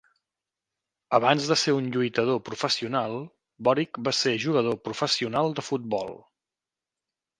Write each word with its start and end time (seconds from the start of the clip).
Abans 1.17 1.49
de 1.49 1.57
ser 1.63 1.75
un 1.79 1.89
lluitador 1.97 2.41
professional, 2.49 3.13
Boric 3.69 4.01
va 4.09 4.15
ser 4.21 4.35
jugador 4.47 4.81
professional 4.89 5.55
de 5.61 5.67
futbol. 5.69 6.19